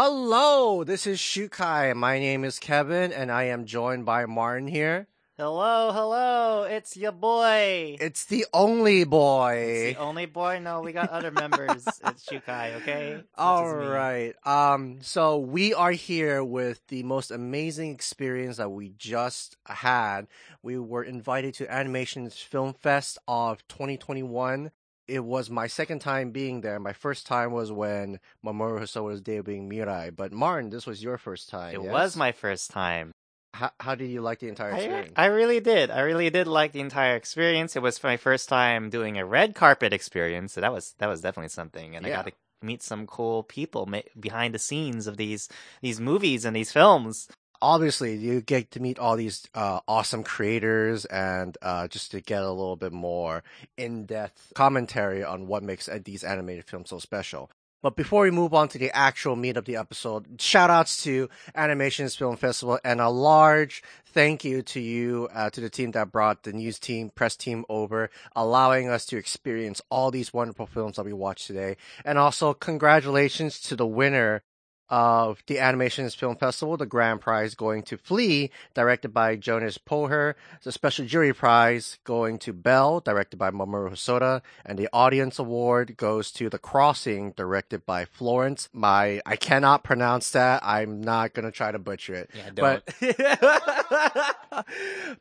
Hello, 0.00 0.84
this 0.84 1.08
is 1.08 1.18
Shukai. 1.18 1.92
My 1.92 2.20
name 2.20 2.44
is 2.44 2.60
Kevin, 2.60 3.12
and 3.12 3.32
I 3.32 3.46
am 3.46 3.64
joined 3.64 4.06
by 4.06 4.26
Martin 4.26 4.68
here. 4.68 5.08
Hello, 5.36 5.90
hello, 5.90 6.62
it's 6.62 6.96
your 6.96 7.10
boy. 7.10 7.96
It's 8.00 8.24
the 8.26 8.46
only 8.54 9.02
boy. 9.02 9.56
It's 9.56 9.96
the 9.98 10.04
only 10.04 10.26
boy? 10.26 10.60
No, 10.60 10.82
we 10.82 10.92
got 10.92 11.10
other 11.10 11.32
members. 11.32 11.84
it's 12.06 12.24
Shukai, 12.24 12.76
okay? 12.76 13.24
All 13.36 13.74
right. 13.74 14.36
Um, 14.46 14.98
so 15.00 15.38
we 15.38 15.74
are 15.74 15.90
here 15.90 16.44
with 16.44 16.80
the 16.86 17.02
most 17.02 17.32
amazing 17.32 17.92
experience 17.92 18.58
that 18.58 18.70
we 18.70 18.90
just 18.90 19.56
had. 19.66 20.28
We 20.62 20.78
were 20.78 21.02
invited 21.02 21.54
to 21.54 21.72
Animation 21.72 22.24
Is 22.24 22.36
Film 22.36 22.72
Fest 22.72 23.18
of 23.26 23.66
2021. 23.66 24.70
It 25.08 25.24
was 25.24 25.48
my 25.48 25.66
second 25.66 26.00
time 26.00 26.30
being 26.30 26.60
there. 26.60 26.78
My 26.78 26.92
first 26.92 27.26
time 27.26 27.52
was 27.52 27.72
when 27.72 28.20
Mamoru 28.44 28.80
Hosoda 28.80 29.04
was 29.04 29.22
debuting 29.22 29.68
Mirai. 29.68 30.14
But 30.14 30.32
Martin, 30.32 30.70
this 30.70 30.86
was 30.86 31.02
your 31.02 31.16
first 31.16 31.48
time. 31.48 31.74
It 31.74 31.82
yes? 31.82 31.90
was 31.90 32.16
my 32.16 32.32
first 32.32 32.70
time. 32.70 33.12
How, 33.54 33.70
how 33.80 33.94
did 33.94 34.10
you 34.10 34.20
like 34.20 34.40
the 34.40 34.48
entire 34.48 34.70
experience? 34.70 35.14
I 35.16 35.26
really 35.26 35.60
did. 35.60 35.90
I 35.90 36.00
really 36.00 36.28
did 36.28 36.46
like 36.46 36.72
the 36.72 36.80
entire 36.80 37.16
experience. 37.16 37.74
It 37.74 37.82
was 37.82 38.02
my 38.02 38.18
first 38.18 38.48
time 38.48 38.90
doing 38.90 39.18
a 39.18 39.24
red 39.24 39.54
carpet 39.54 39.92
experience, 39.94 40.52
so 40.52 40.60
that 40.60 40.72
was 40.72 40.94
that 40.98 41.08
was 41.08 41.22
definitely 41.22 41.48
something. 41.48 41.96
And 41.96 42.06
I 42.06 42.10
got 42.10 42.26
to 42.26 42.32
meet 42.62 42.82
some 42.82 43.06
cool 43.06 43.42
people 43.42 43.86
ma- 43.86 44.02
behind 44.20 44.54
the 44.54 44.58
scenes 44.58 45.06
of 45.06 45.16
these 45.16 45.48
these 45.80 45.98
movies 45.98 46.44
and 46.44 46.54
these 46.54 46.70
films. 46.72 47.28
Obviously 47.60 48.14
you 48.16 48.40
get 48.40 48.70
to 48.72 48.80
meet 48.80 48.98
all 48.98 49.16
these 49.16 49.48
uh, 49.54 49.80
awesome 49.88 50.22
creators 50.22 51.04
and 51.06 51.56
uh, 51.62 51.88
just 51.88 52.10
to 52.12 52.20
get 52.20 52.42
a 52.42 52.50
little 52.50 52.76
bit 52.76 52.92
more 52.92 53.42
in-depth 53.76 54.52
commentary 54.54 55.24
on 55.24 55.46
what 55.46 55.62
makes 55.62 55.88
uh, 55.88 55.98
these 56.04 56.24
animated 56.24 56.64
films 56.64 56.90
so 56.90 56.98
special. 56.98 57.50
But 57.80 57.94
before 57.94 58.22
we 58.22 58.32
move 58.32 58.54
on 58.54 58.66
to 58.70 58.78
the 58.78 58.90
actual 58.90 59.36
meat 59.36 59.56
of 59.56 59.64
the 59.64 59.76
episode 59.76 60.40
shout 60.40 60.68
outs 60.68 61.02
to 61.04 61.28
animation 61.54 62.06
is 62.06 62.16
film 62.16 62.36
festival 62.36 62.80
and 62.82 63.00
a 63.00 63.08
large 63.08 63.84
thank 64.04 64.44
you 64.44 64.62
to 64.62 64.80
you 64.80 65.28
uh, 65.32 65.48
to 65.50 65.60
the 65.60 65.70
team 65.70 65.92
that 65.92 66.10
brought 66.10 66.42
the 66.42 66.52
news 66.52 66.80
team 66.80 67.10
press 67.10 67.36
team 67.36 67.64
over 67.68 68.10
allowing 68.34 68.88
us 68.88 69.06
to 69.06 69.16
experience 69.16 69.80
all 69.90 70.10
these 70.10 70.32
wonderful 70.32 70.66
films 70.66 70.96
that 70.96 71.04
we 71.04 71.12
watched 71.12 71.46
today. 71.46 71.76
And 72.04 72.18
also 72.18 72.52
congratulations 72.52 73.60
to 73.60 73.76
the 73.76 73.86
winner 73.86 74.42
of 74.90 75.42
the 75.46 75.58
Animation 75.58 76.04
Is 76.04 76.14
Film 76.14 76.36
Festival, 76.36 76.76
the 76.76 76.86
grand 76.86 77.20
prize 77.20 77.54
going 77.54 77.82
to 77.84 77.96
Flee, 77.98 78.50
directed 78.74 79.12
by 79.14 79.36
Jonas 79.36 79.78
Poher, 79.78 80.34
the 80.62 80.72
special 80.72 81.06
jury 81.06 81.32
prize 81.32 81.98
going 82.04 82.38
to 82.38 82.52
Belle, 82.52 83.00
directed 83.00 83.36
by 83.36 83.50
Mamoru 83.50 83.90
Hosoda, 83.90 84.42
and 84.64 84.78
the 84.78 84.88
audience 84.92 85.38
award 85.38 85.96
goes 85.96 86.30
to 86.32 86.48
The 86.48 86.58
Crossing, 86.58 87.32
directed 87.32 87.84
by 87.86 88.04
Florence. 88.04 88.68
My, 88.72 89.20
I 89.26 89.36
cannot 89.36 89.84
pronounce 89.84 90.30
that. 90.30 90.62
I'm 90.64 91.00
not 91.00 91.34
gonna 91.34 91.52
try 91.52 91.72
to 91.72 91.78
butcher 91.78 92.14
it. 92.14 92.30
Yeah, 92.34 92.50
But, 92.54 92.84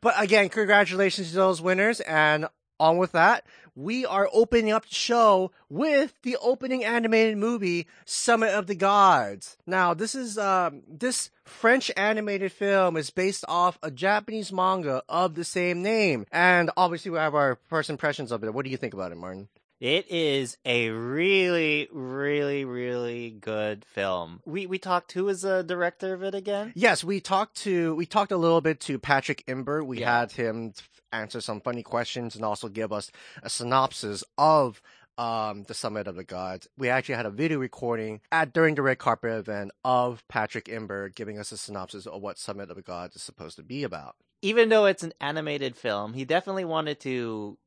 but 0.01 0.13
again, 0.17 0.49
congratulations 0.49 1.29
to 1.31 1.35
those 1.35 1.61
winners 1.61 1.99
and 2.01 2.47
on 2.79 2.97
with 2.97 3.11
that, 3.13 3.45
we 3.75 4.05
are 4.05 4.29
opening 4.33 4.71
up 4.71 4.87
the 4.87 4.95
show 4.95 5.51
with 5.69 6.13
the 6.23 6.37
opening 6.37 6.83
animated 6.83 7.37
movie 7.37 7.87
Summit 8.05 8.49
of 8.49 8.67
the 8.67 8.75
Gods. 8.75 9.57
Now, 9.65 9.93
this 9.93 10.15
is 10.15 10.37
um 10.37 10.81
this 10.87 11.29
French 11.45 11.91
animated 11.95 12.51
film 12.51 12.97
is 12.97 13.09
based 13.09 13.45
off 13.47 13.77
a 13.83 13.91
Japanese 13.91 14.51
manga 14.51 15.03
of 15.07 15.35
the 15.35 15.43
same 15.43 15.81
name, 15.81 16.25
and 16.31 16.71
obviously 16.75 17.11
we 17.11 17.17
have 17.17 17.35
our 17.35 17.59
first 17.67 17.89
impressions 17.89 18.31
of 18.31 18.43
it. 18.43 18.53
What 18.53 18.65
do 18.65 18.71
you 18.71 18.77
think 18.77 18.93
about 18.93 19.11
it, 19.11 19.17
Martin? 19.17 19.47
It 19.79 20.09
is 20.09 20.57
a 20.65 20.89
really, 20.89 21.87
really, 21.91 22.65
really 22.65 23.29
good 23.29 23.85
film. 23.85 24.41
We 24.45 24.65
we 24.65 24.79
talked. 24.79 25.11
Who 25.11 25.27
is 25.29 25.41
the 25.41 25.61
director 25.63 26.13
of 26.15 26.23
it 26.23 26.33
again? 26.33 26.73
Yes, 26.75 27.03
we 27.03 27.19
talked 27.21 27.57
to 27.57 27.93
we 27.95 28.05
talked 28.07 28.31
a 28.31 28.37
little 28.37 28.61
bit 28.61 28.79
to 28.81 28.97
Patrick 28.97 29.43
Imbert. 29.47 29.85
We 29.85 29.99
Yeah. 29.99 30.19
had 30.21 30.31
him 30.31 30.73
answer 31.13 31.41
some 31.41 31.61
funny 31.61 31.83
questions 31.83 32.35
and 32.35 32.43
also 32.43 32.69
give 32.69 32.91
us 32.91 33.11
a 33.43 33.49
synopsis 33.51 34.23
of 34.37 34.81
um 35.19 35.63
the 35.67 35.75
Summit 35.75 36.07
of 36.07 36.15
the 36.15 36.23
Gods. 36.23 36.67
We 36.77 36.89
actually 36.89 37.15
had 37.15 37.25
a 37.27 37.31
video 37.31 37.59
recording 37.59 38.21
at 38.31 38.53
during 38.53 38.73
the 38.75 38.81
red 38.81 38.97
carpet 38.97 39.31
event 39.31 39.71
of 39.85 40.27
Patrick 40.27 40.67
Imbert 40.69 41.13
giving 41.15 41.37
us 41.37 41.51
a 41.51 41.57
synopsis 41.57 42.07
of 42.07 42.21
what 42.21 42.39
Summit 42.39 42.69
of 42.71 42.75
the 42.77 42.81
Gods 42.81 43.15
is 43.15 43.21
supposed 43.21 43.57
to 43.57 43.63
be 43.63 43.83
about. 43.83 44.15
even 44.43 44.69
though 44.69 44.85
it's 44.85 45.01
an 45.03 45.13
animated 45.19 45.75
film, 45.75 46.13
he 46.13 46.23
definitely 46.25 46.65
wanted 46.65 46.99
to 46.99 47.57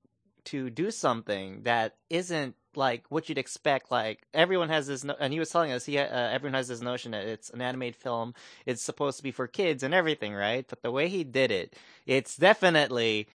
to 0.51 0.71
do 0.71 0.91
something 0.91 1.63
that 1.63 1.97
isn't 2.09 2.55
like 2.77 3.05
what 3.09 3.29
you'd 3.29 3.39
expect. 3.39 3.91
Like 3.91 4.27
everyone 4.35 4.69
has 4.69 4.87
this, 4.87 5.05
no- 5.05 5.17
and 5.19 5.33
he 5.33 5.39
was 5.39 5.51
telling 5.51 5.73
us 5.73 5.85
he 5.87 5.99
uh, 5.99 6.05
everyone 6.07 6.55
has 6.55 6.69
this 6.69 6.81
notion 6.81 7.13
that 7.13 7.27
it's 7.27 7.51
an 7.51 7.61
animated 7.61 7.97
film. 7.97 8.35
It's 8.67 8.83
supposed 8.83 9.17
to 9.19 9.23
be 9.23 9.33
for 9.33 9.47
kids 9.47 9.83
and 9.83 9.95
everything, 9.95 10.35
right? 10.35 10.67
But 10.69 10.83
the 10.83 10.91
way 10.91 11.09
he 11.09 11.25
did 11.25 11.51
it, 11.51 11.77
it's 12.07 12.37
definitely. 12.37 13.29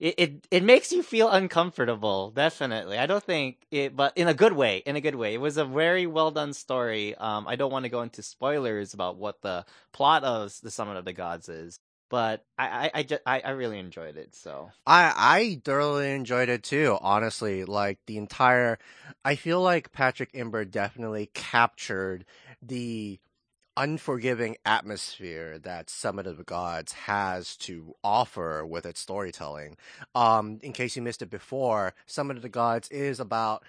It, 0.00 0.14
it 0.18 0.46
it 0.50 0.64
makes 0.64 0.90
you 0.90 1.02
feel 1.04 1.28
uncomfortable, 1.30 2.32
definitely. 2.32 2.98
I 2.98 3.06
don't 3.06 3.22
think 3.22 3.58
it, 3.70 3.94
but 3.94 4.12
in 4.16 4.26
a 4.26 4.34
good 4.34 4.52
way. 4.52 4.82
In 4.84 4.96
a 4.96 5.00
good 5.00 5.14
way, 5.14 5.34
it 5.34 5.40
was 5.40 5.56
a 5.58 5.64
very 5.64 6.06
well 6.06 6.32
done 6.32 6.52
story. 6.54 7.14
Um, 7.14 7.46
I 7.46 7.54
don't 7.54 7.70
want 7.70 7.84
to 7.84 7.88
go 7.88 8.02
into 8.02 8.20
spoilers 8.22 8.94
about 8.94 9.16
what 9.16 9.42
the 9.42 9.64
plot 9.92 10.24
of 10.24 10.52
the 10.60 10.72
Summit 10.72 10.96
of 10.96 11.04
the 11.04 11.12
Gods 11.12 11.48
is, 11.48 11.78
but 12.12 12.44
I 12.58 12.66
I 12.66 12.90
I, 12.94 13.02
ju- 13.04 13.18
I, 13.24 13.40
I 13.40 13.50
really 13.52 13.78
enjoyed 13.78 14.18
it. 14.18 14.34
So 14.34 14.70
I 14.86 15.12
I 15.16 15.60
thoroughly 15.64 16.12
enjoyed 16.12 16.50
it 16.50 16.62
too. 16.62 16.98
Honestly, 17.00 17.64
like 17.64 18.00
the 18.06 18.18
entire, 18.18 18.78
I 19.24 19.34
feel 19.34 19.62
like 19.62 19.92
Patrick 19.92 20.28
Imbert 20.34 20.70
definitely 20.70 21.30
captured 21.32 22.26
the 22.60 23.18
unforgiving 23.78 24.58
atmosphere 24.66 25.58
that 25.60 25.88
Summit 25.88 26.26
of 26.26 26.36
the 26.36 26.44
Gods 26.44 26.92
has 26.92 27.56
to 27.56 27.94
offer 28.04 28.66
with 28.66 28.84
its 28.84 29.00
storytelling. 29.00 29.78
Um, 30.14 30.58
in 30.62 30.74
case 30.74 30.94
you 30.94 31.00
missed 31.00 31.22
it 31.22 31.30
before, 31.30 31.94
Summit 32.04 32.36
of 32.36 32.42
the 32.42 32.50
Gods 32.50 32.88
is 32.90 33.20
about 33.20 33.64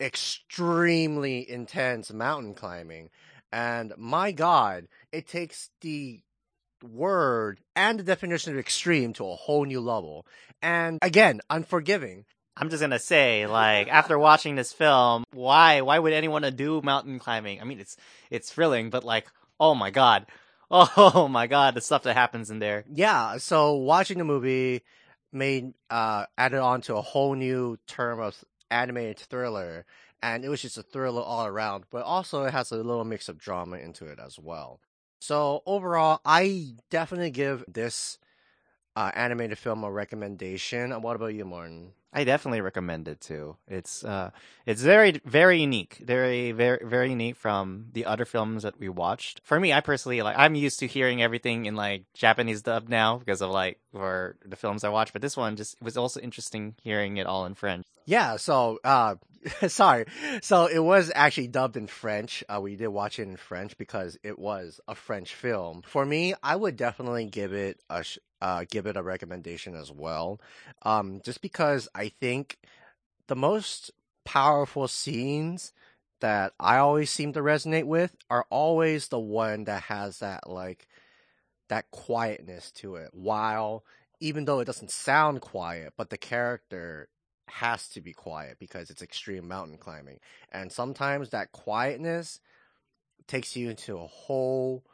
extremely 0.00 1.48
intense 1.48 2.10
mountain 2.10 2.54
climbing, 2.54 3.10
and 3.52 3.92
my 3.98 4.32
God, 4.32 4.88
it 5.12 5.28
takes 5.28 5.68
the 5.82 6.22
word 6.82 7.60
and 7.76 7.98
the 7.98 8.04
definition 8.04 8.52
of 8.52 8.58
extreme 8.58 9.12
to 9.14 9.28
a 9.28 9.36
whole 9.36 9.64
new 9.64 9.80
level. 9.80 10.26
And 10.62 10.98
again, 11.02 11.40
unforgiving. 11.50 12.24
I'm 12.56 12.68
just 12.68 12.80
gonna 12.82 12.98
say, 12.98 13.46
like, 13.46 13.88
after 13.88 14.18
watching 14.18 14.54
this 14.54 14.72
film, 14.72 15.24
why 15.32 15.80
why 15.80 15.98
would 15.98 16.12
anyone 16.12 16.42
do 16.54 16.82
mountain 16.82 17.18
climbing? 17.18 17.60
I 17.60 17.64
mean, 17.64 17.80
it's 17.80 17.96
it's 18.30 18.52
thrilling, 18.52 18.90
but 18.90 19.04
like, 19.04 19.26
oh 19.58 19.74
my 19.74 19.90
god, 19.90 20.26
oh 20.70 21.28
my 21.30 21.46
god, 21.46 21.74
the 21.74 21.80
stuff 21.80 22.02
that 22.02 22.14
happens 22.14 22.50
in 22.50 22.58
there. 22.58 22.84
Yeah, 22.92 23.38
so 23.38 23.76
watching 23.76 24.18
the 24.18 24.24
movie 24.24 24.82
made 25.32 25.72
uh 25.88 26.26
added 26.36 26.60
on 26.60 26.82
to 26.82 26.96
a 26.96 27.02
whole 27.02 27.34
new 27.34 27.78
term 27.86 28.20
of 28.20 28.44
animated 28.70 29.18
thriller 29.18 29.86
and 30.22 30.44
it 30.44 30.48
was 30.48 30.62
just 30.62 30.78
a 30.78 30.82
thriller 30.82 31.22
all 31.22 31.46
around, 31.46 31.84
but 31.90 32.02
also 32.02 32.44
it 32.44 32.52
has 32.52 32.70
a 32.70 32.76
little 32.76 33.04
mix 33.04 33.28
of 33.28 33.38
drama 33.38 33.76
into 33.76 34.06
it 34.06 34.18
as 34.18 34.38
well. 34.38 34.80
So 35.20 35.62
overall, 35.66 36.20
I 36.24 36.74
definitely 36.90 37.30
give 37.30 37.64
this 37.68 38.18
uh, 38.96 39.10
animated 39.14 39.58
film 39.58 39.84
a 39.84 39.90
recommendation. 39.90 40.90
What 41.02 41.16
about 41.16 41.34
you, 41.34 41.44
Martin? 41.44 41.92
I 42.12 42.24
definitely 42.24 42.60
recommend 42.60 43.06
it 43.06 43.20
too. 43.20 43.56
It's 43.68 44.04
uh, 44.04 44.30
it's 44.66 44.82
very 44.82 45.20
very 45.24 45.60
unique, 45.60 46.02
very 46.04 46.50
very 46.50 46.80
very 46.82 47.10
unique 47.10 47.36
from 47.36 47.86
the 47.92 48.04
other 48.04 48.24
films 48.24 48.64
that 48.64 48.80
we 48.80 48.88
watched. 48.88 49.40
For 49.44 49.60
me, 49.60 49.72
I 49.72 49.80
personally 49.80 50.20
like 50.22 50.36
I'm 50.36 50.56
used 50.56 50.80
to 50.80 50.88
hearing 50.88 51.22
everything 51.22 51.66
in 51.66 51.76
like 51.76 52.04
Japanese 52.12 52.62
dub 52.62 52.88
now 52.88 53.18
because 53.18 53.40
of 53.40 53.50
like 53.50 53.78
for 53.92 54.36
the 54.44 54.56
films 54.56 54.82
I 54.82 54.88
watch. 54.88 55.12
But 55.12 55.22
this 55.22 55.36
one 55.36 55.54
just 55.54 55.74
it 55.74 55.84
was 55.84 55.96
also 55.96 56.18
interesting 56.20 56.74
hearing 56.82 57.16
it 57.18 57.26
all 57.28 57.46
in 57.46 57.54
French. 57.54 57.86
Yeah, 58.06 58.36
so 58.38 58.80
uh 58.82 59.14
sorry. 59.68 60.04
So 60.42 60.66
it 60.66 60.80
was 60.80 61.10
actually 61.14 61.48
dubbed 61.48 61.76
in 61.76 61.86
French. 61.86 62.44
Uh 62.48 62.60
we 62.60 62.76
did 62.76 62.88
watch 62.88 63.18
it 63.18 63.22
in 63.22 63.36
French 63.36 63.76
because 63.78 64.18
it 64.22 64.38
was 64.38 64.80
a 64.86 64.94
French 64.94 65.34
film. 65.34 65.82
For 65.82 66.04
me, 66.04 66.34
I 66.42 66.56
would 66.56 66.76
definitely 66.76 67.26
give 67.26 67.52
it 67.52 67.80
a 67.88 68.04
sh- 68.04 68.18
uh 68.42 68.64
give 68.68 68.86
it 68.86 68.96
a 68.96 69.02
recommendation 69.02 69.74
as 69.74 69.90
well. 69.90 70.40
Um 70.82 71.20
just 71.24 71.40
because 71.40 71.88
I 71.94 72.08
think 72.08 72.58
the 73.28 73.36
most 73.36 73.90
powerful 74.24 74.88
scenes 74.88 75.72
that 76.20 76.52
I 76.60 76.76
always 76.76 77.10
seem 77.10 77.32
to 77.32 77.40
resonate 77.40 77.84
with 77.84 78.14
are 78.28 78.46
always 78.50 79.08
the 79.08 79.18
one 79.18 79.64
that 79.64 79.84
has 79.84 80.18
that 80.18 80.48
like 80.50 80.86
that 81.68 81.90
quietness 81.90 82.70
to 82.72 82.96
it 82.96 83.10
while 83.12 83.84
even 84.20 84.44
though 84.44 84.60
it 84.60 84.66
doesn't 84.66 84.90
sound 84.90 85.40
quiet, 85.40 85.94
but 85.96 86.10
the 86.10 86.18
character 86.18 87.08
has 87.50 87.88
to 87.90 88.00
be 88.00 88.12
quiet 88.12 88.58
because 88.58 88.90
it's 88.90 89.02
extreme 89.02 89.48
mountain 89.48 89.76
climbing. 89.76 90.20
And 90.52 90.72
sometimes 90.72 91.30
that 91.30 91.52
quietness 91.52 92.40
takes 93.26 93.56
you 93.56 93.70
into 93.70 93.96
a 93.98 94.06
whole 94.06 94.84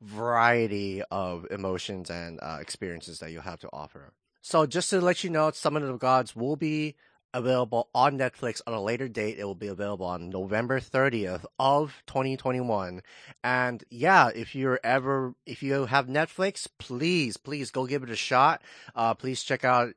variety 0.00 1.02
of 1.10 1.46
emotions 1.50 2.10
and 2.10 2.40
uh, 2.42 2.58
experiences 2.60 3.20
that 3.20 3.30
you 3.30 3.40
have 3.40 3.60
to 3.60 3.68
offer. 3.72 4.12
So 4.40 4.66
just 4.66 4.90
to 4.90 5.00
let 5.00 5.22
you 5.22 5.30
know, 5.30 5.50
Summit 5.52 5.84
of 5.84 5.98
Gods 5.98 6.34
will 6.34 6.56
be 6.56 6.96
available 7.34 7.88
on 7.94 8.18
Netflix 8.18 8.60
on 8.66 8.74
a 8.74 8.82
later 8.82 9.08
date. 9.08 9.38
It 9.38 9.44
will 9.44 9.54
be 9.54 9.68
available 9.68 10.06
on 10.06 10.30
November 10.30 10.80
30th 10.80 11.44
of 11.58 12.02
2021. 12.06 13.02
And 13.42 13.84
yeah, 13.90 14.30
if 14.34 14.54
you're 14.54 14.80
ever, 14.82 15.34
if 15.46 15.62
you 15.62 15.86
have 15.86 16.06
Netflix, 16.06 16.66
please, 16.78 17.36
please 17.36 17.70
go 17.70 17.86
give 17.86 18.02
it 18.02 18.10
a 18.10 18.16
shot. 18.16 18.62
Uh, 18.94 19.14
please 19.14 19.42
check 19.42 19.64
out 19.64 19.94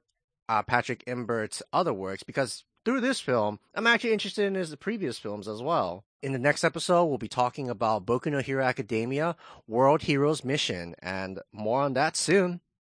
uh, 0.50 0.64
Patrick 0.64 1.04
Imbert's 1.06 1.62
other 1.74 1.94
works 1.94 2.24
because 2.24 2.64
through 2.86 3.02
this 3.02 3.20
film, 3.20 3.60
I'm 3.74 3.88
actually 3.88 4.14
interested 4.14 4.46
in 4.46 4.56
his 4.56 4.76
previous 4.76 5.18
films 5.18 5.48
as 5.48 5.62
well. 5.62 6.06
In 6.22 6.34
the 6.34 6.40
next 6.40 6.64
episode, 6.64 7.06
we'll 7.06 7.18
be 7.18 7.28
talking 7.28 7.70
about 7.70 8.06
Boku 8.06 8.32
no 8.32 8.40
Hero 8.40 8.64
Academia 8.64 9.36
World 9.68 10.04
Heroes 10.04 10.44
Mission 10.44 10.96
and 11.00 11.40
more 11.52 11.82
on 11.82 11.94
that 11.94 12.16
soon. 12.16 12.62